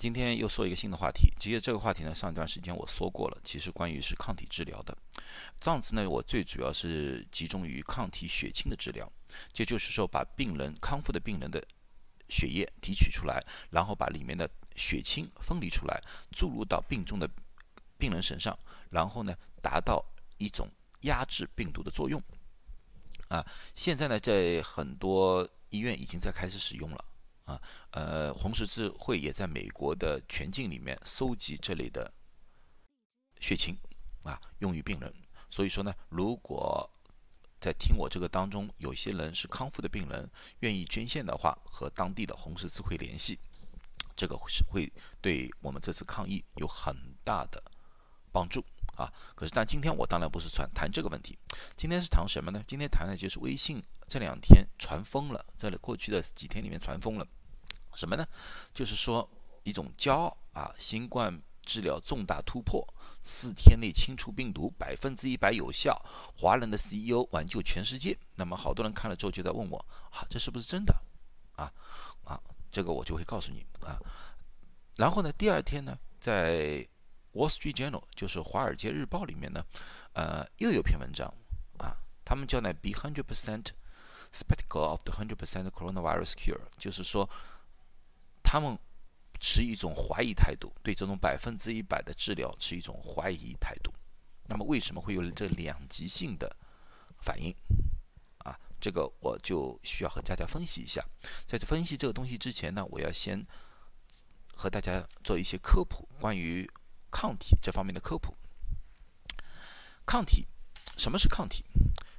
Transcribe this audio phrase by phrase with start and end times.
[0.00, 1.30] 今天又说一个新的话题。
[1.38, 3.38] 其实这个话题呢，上一段时间我说过了。
[3.44, 4.96] 其实关于是抗体治疗的，
[5.60, 9.06] 上次呢，我最主要是集中于抗体血清的治疗，
[9.52, 11.62] 这就是说把病人康复的病人的
[12.30, 16.00] 血液提取出来，然后把里面的血清分离出来，
[16.32, 17.28] 注入到病中的
[17.98, 18.58] 病人身上，
[18.88, 20.02] 然后呢，达到
[20.38, 20.66] 一种
[21.02, 22.18] 压制病毒的作用。
[23.28, 27.04] 啊，现在呢，在很多医院已经在开始使用了。
[27.50, 27.60] 啊，
[27.90, 32.12] 呃，红十字会也在美国的全境里面收集这类的
[33.40, 33.76] 血清，
[34.22, 35.12] 啊，用于病人。
[35.50, 36.88] 所以说呢，如果
[37.60, 43.36] 在听我这个当中有些人是康复的病人，愿意捐献的话，和当地的红十字会联系，
[44.14, 44.90] 这个是会
[45.20, 47.60] 对我们这次抗疫有很大的
[48.30, 49.12] 帮助啊。
[49.34, 51.36] 可是，但今天我当然不是传谈这个问题，
[51.76, 52.62] 今天是谈什么呢？
[52.68, 57.26] 今天谈的就是微信这两天传疯了，在过去的几天里面传疯了。
[57.94, 58.26] 什么呢？
[58.72, 59.28] 就是说
[59.62, 60.74] 一种骄傲啊！
[60.78, 62.82] 新冠治疗重大突破，
[63.22, 65.94] 四天内清除病毒，百分之一百有效。
[66.36, 68.18] 华人的 CEO 挽救全世界。
[68.36, 69.78] 那么好多人看了之后就在问我
[70.10, 70.94] 啊，这是不是真的？
[71.56, 71.70] 啊
[72.24, 72.40] 啊，
[72.72, 74.00] 这个我就会告诉你啊。
[74.96, 76.86] 然后呢，第二天呢，在
[77.32, 79.62] Wall Street Journal，就是《华尔街日报》里面呢，
[80.14, 81.32] 呃，又有篇文章
[81.78, 81.94] 啊，
[82.24, 83.66] 他们叫呢 “Be Hundred Percent
[84.32, 87.28] Spectacle of the hundred percent coronavirus cure”，就是说。
[88.52, 88.76] 他们
[89.38, 93.94] 持一种怀疑态度，对这种百分之一百的治疗持一种怀疑态度。
[94.48, 96.56] 那么为什么会有这两极性的
[97.22, 97.54] 反应？
[98.38, 101.00] 啊，这个我就需要和大家分析一下。
[101.46, 103.46] 在分析这个东西之前呢，我要先
[104.56, 106.68] 和大家做一些科普，关于
[107.08, 108.34] 抗体这方面的科普。
[110.04, 110.48] 抗体，
[110.96, 111.64] 什么是抗体？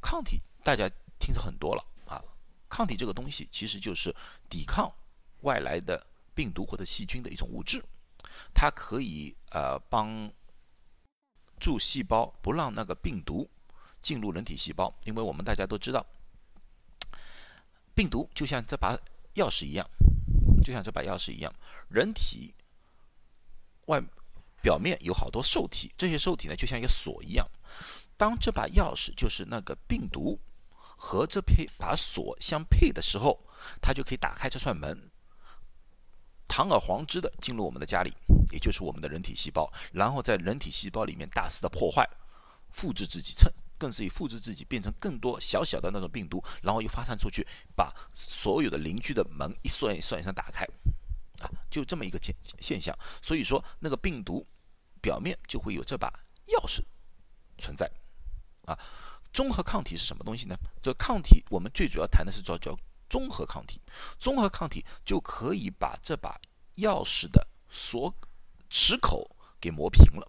[0.00, 0.88] 抗体大家
[1.18, 2.24] 听说很多了啊。
[2.70, 4.16] 抗体这个东西其实就是
[4.48, 4.90] 抵抗
[5.42, 6.06] 外来的。
[6.34, 7.82] 病毒或者细菌的一种物质，
[8.52, 10.30] 它可以呃帮
[11.60, 13.48] 助细胞不让那个病毒
[14.00, 16.04] 进入人体细胞，因为我们大家都知道，
[17.94, 18.98] 病毒就像这把
[19.34, 19.88] 钥匙一样，
[20.62, 21.52] 就像这把钥匙一样，
[21.88, 22.52] 人体
[23.86, 24.02] 外
[24.60, 27.48] 表面有好多受体，这些受体呢就像一个锁一样，
[28.16, 30.38] 当这把钥匙就是那个病毒
[30.76, 33.40] 和这配把锁相配的时候，
[33.80, 35.10] 它就可以打开这扇门。
[36.54, 38.14] 堂而皇之的进入我们的家里，
[38.52, 42.08] 也就是我们的人体细胞，然后在人体细胞里面大肆的破坏，
[42.70, 47.44] 复制自己，趁更是以复制自己，变成更多小小的那种病毒，然后又发散出去，
[47.74, 50.64] 把所有的邻居的门一扇一扇一扇打开，
[51.42, 52.96] 啊，就这么一个现现象。
[53.20, 54.46] 所以说，那个病毒
[55.02, 56.08] 表面就会有这把
[56.46, 56.84] 钥匙
[57.58, 57.90] 存在，
[58.66, 58.78] 啊，
[59.32, 60.54] 综合抗体是什么东西呢？
[60.80, 62.78] 这抗体我们最主要谈的是叫叫。
[63.14, 63.80] 综合抗体，
[64.18, 66.36] 综合抗体就可以把这把
[66.78, 68.12] 钥匙的锁
[68.68, 70.28] 齿口给磨平了，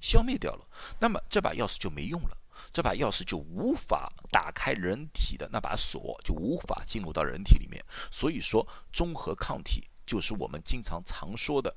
[0.00, 0.64] 消灭掉了。
[1.00, 2.38] 那么这把钥匙就没用了，
[2.72, 7.84] 这把钥匙就无法打开人体的那把锁，就无法进入到人体里面。
[8.12, 11.74] 所以说，综合抗体就是我们经常常说的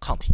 [0.00, 0.32] 抗体。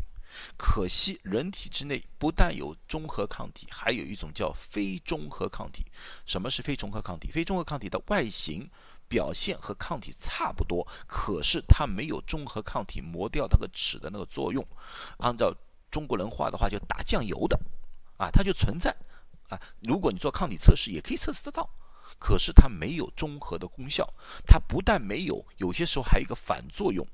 [0.56, 5.86] 可惜，人体之内不但有综合抗体，还有一种叫非综合抗体。
[6.24, 7.32] 什么是非综合抗体？
[7.32, 8.70] 非综合抗体的外形。
[9.08, 14.66] 表现和抗体差不多，可是它没有中和抗体磨掉那个齿的那个作用。
[15.18, 15.54] 按照
[15.90, 17.58] 中国人话的话，就打酱油的
[18.16, 18.94] 啊，它就存在
[19.48, 19.60] 啊。
[19.82, 21.68] 如果你做抗体测试，也可以测试得到，
[22.18, 24.06] 可是它没有中和的功效。
[24.46, 27.06] 它不但没有，有些时候还有一个反作用。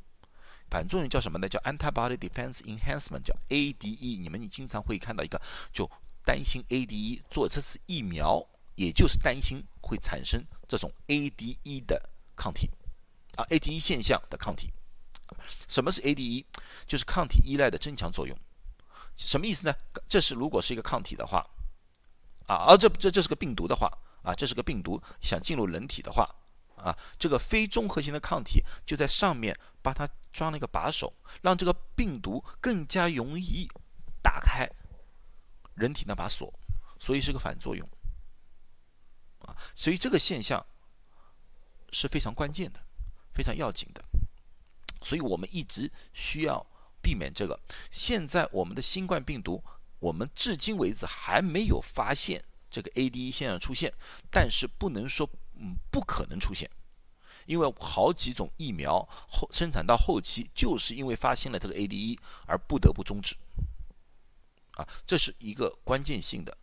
[0.70, 1.48] 反作用叫什么呢？
[1.48, 4.18] 叫 antibody defense enhancement，叫 ADE。
[4.20, 5.40] 你们你经常会看到一个，
[5.72, 5.90] 就
[6.24, 8.46] 担心 ADE 做这次疫苗。
[8.74, 10.42] 也就是担心会产生
[10.72, 12.70] 这种 ADE 的抗体
[13.36, 14.72] 啊，ADE 现象的抗体。
[15.68, 16.46] 什么是 ADE？
[16.86, 18.34] 就是抗体依赖的增强作用。
[19.14, 19.74] 什么意思呢？
[20.08, 21.46] 这是如果是一个抗体的话
[22.46, 23.86] 啊，而这这这是个病毒的话
[24.22, 26.26] 啊，这是个病毒想进入人体的话
[26.74, 31.12] 啊，这个非综合型的抗体就在上面把它装了一个把手，
[31.42, 33.68] 让这个病毒更加容易
[34.22, 34.66] 打开
[35.74, 36.50] 人体那把锁，
[36.98, 37.86] 所以是个反作用。
[39.40, 40.64] 啊，所以这个现象
[41.92, 42.80] 是非常关键的，
[43.32, 44.02] 非常要紧的，
[45.02, 46.66] 所以我们一直需要
[47.00, 47.60] 避免这个。
[47.90, 49.62] 现在我们的新冠病毒，
[49.98, 53.92] 我们至今为止还没有发现这个 ADE 现象出现，
[54.30, 56.68] 但是不能说嗯不可能出现，
[57.46, 63.36] 因为好几种疫苗后生产到后期，就是因为发现了这个 ADE 而不得不终止。
[64.72, 66.56] 啊，这是一个关键性的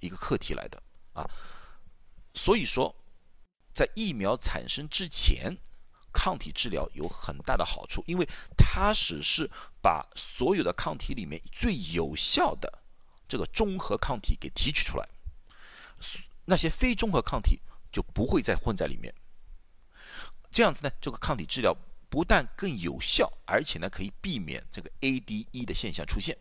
[0.00, 0.82] 一个课题来的
[1.14, 1.24] 啊。
[2.34, 2.94] 所以说，
[3.74, 5.58] 在疫苗产生之前，
[6.12, 9.50] 抗体治疗有很大的好处，因为它只是
[9.82, 12.72] 把所有的抗体里面最有效的
[13.26, 15.08] 这个中和抗体给提取出来，
[16.44, 17.60] 那些非中和抗体
[17.90, 19.12] 就不会再混在里面。
[20.52, 21.76] 这样子呢，这个抗体治疗
[22.08, 26.38] 不但更有效，而且呢可以避免这个 ADE 的现象出现。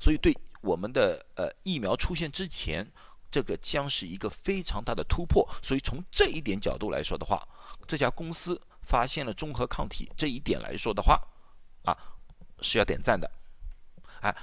[0.00, 2.90] 所以对我们的呃疫苗出现之前。
[3.30, 7.46] 这个将是一个非常大的突破，所以从这一点角度来说的话，
[7.86, 11.20] 这家公司发现了中和抗体这一点来说的话，
[11.84, 11.96] 啊
[12.62, 13.30] 是要点赞的，
[14.20, 14.34] 哎，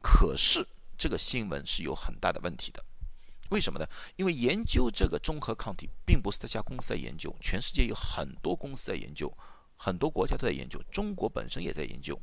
[0.00, 2.84] 可是这个新闻是有很大的问题的，
[3.50, 3.86] 为什么呢？
[4.16, 9.32] 因为研究这个中和抗体并不是这家公司在研究，全世界有很多公司在研究，
[9.76, 12.20] 很多国家都在研究，中国本身也在研究，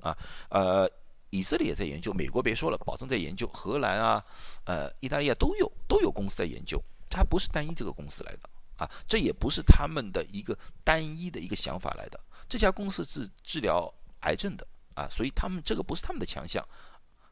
[0.00, 0.16] 啊，
[0.48, 0.90] 呃。
[1.30, 4.24] 以色列也在研究，美国别说了，保证在研究，荷兰啊，
[4.64, 12.18] 呃，意大利啊都有都有公司在研究，它不是单一这个公司来的啊，这也不是他们的一个单一的一个想法来的，
[12.48, 13.88] 这家公司是治疗
[14.22, 16.66] 癌症的啊，所以他们这个不是他们的强项，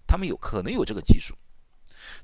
[0.07, 1.35] 他们有可能有这个技术，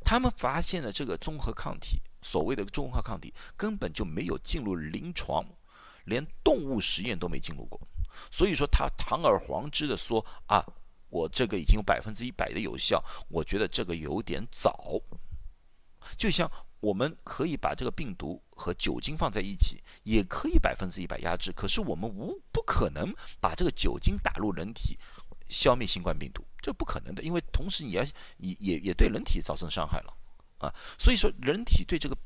[0.05, 5.45] 他们发现了这个综合抗体，所谓的综合抗体根本就没有进入临床，
[6.05, 7.81] 连动物实验都没进入过，
[8.31, 10.65] 所以说他堂而皇之的说啊。
[11.15, 15.01] 我这个已经有百分之一百的有效，我觉得这个有点早。
[16.19, 16.51] 就像
[16.81, 24.99] 我们可以把这个病毒和酒精放在一起，也可以百分之一百压制，可是我们无不可能把这个酒精打入人体，
[25.47, 28.03] 消灭新冠病毒，这不可能的，因为同时你要
[28.39, 30.17] 也也也对人体造成伤害了
[30.59, 30.75] 啊。
[30.99, 32.19] 所以说，人体对这个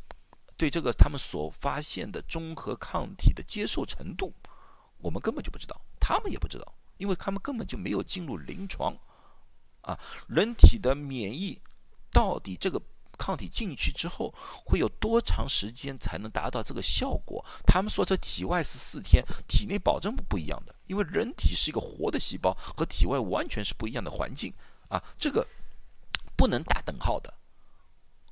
[0.56, 4.32] 对这个他们所发现的中和抗体的接受程度，
[4.96, 6.74] 我们根本就不知道，他们也不知道。
[6.98, 8.94] 因为他们根本就没有进入临床，
[9.80, 9.98] 啊，
[10.28, 11.58] 人体的免疫
[12.12, 12.80] 到底这个
[13.16, 14.32] 抗体进去之后
[14.66, 17.44] 会有多长时间才能达到这个效果？
[17.66, 24.52] 他们说这体外是四天，体内保证不一样的，因为人体是一个活的细胞，和体外完全是不一样的环境
[24.88, 25.46] 啊，这个
[26.36, 27.32] 不能打等号的，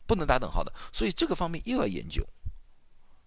[0.07, 2.27] 不能打等号的，所以这个方面又要研究，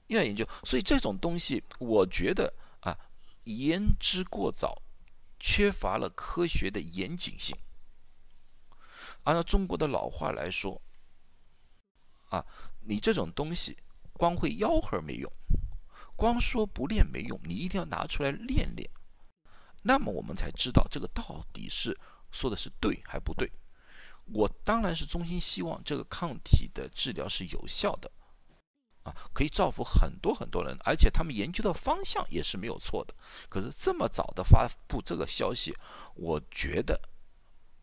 [0.08, 2.98] 又要研究，所以这种东西我觉得啊，
[3.46, 4.82] 言之过早。
[5.40, 7.58] 缺乏了科学的严谨性。
[9.24, 10.82] 按照中国的老话来说，
[12.30, 12.46] 啊，
[12.82, 13.78] 你这种东西
[14.14, 15.32] 光会吆喝没用，
[16.16, 18.90] 光说不练没用，你一定要拿出来练练。
[19.84, 21.98] 那么我们才知道这个到底是
[22.32, 23.52] 说的是对还不对。
[24.26, 28.12] 我当然是衷心希望这个抗体的治疗是有效的。
[29.40, 33.14] 可以造福很多很多人，而且他们研究的方向也是没有错的。
[33.48, 35.74] 可是这么早的发布这个消息，
[36.16, 37.00] 我觉得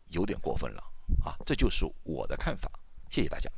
[0.09, 0.83] 有点过分了
[1.25, 1.33] 啊！
[1.47, 2.69] 这就是我的看法，
[3.09, 3.49] 谢谢大家。